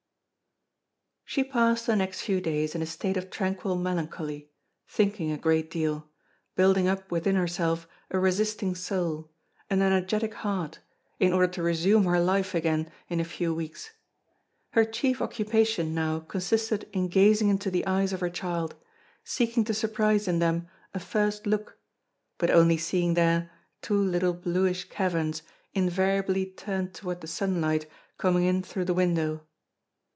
[1.23, 4.49] She passed the next few days in a state of tranquil melancholy,
[4.85, 6.09] thinking a great deal,
[6.57, 9.31] building up within herself a resisting soul,
[9.69, 10.79] an energetic heart,
[11.21, 13.91] in order to resume her life again in a few weeks.
[14.71, 18.75] Her chief occupation now consisted in gazing into the eyes of her child,
[19.23, 21.77] seeking to surprise in them a first look,
[22.39, 23.49] but only seeing there
[23.81, 25.43] two little bluish caverns
[25.73, 27.85] invariably turned toward the sunlight
[28.17, 29.45] coming in through the window.